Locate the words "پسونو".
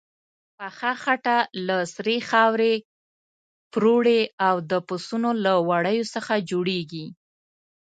4.87-5.29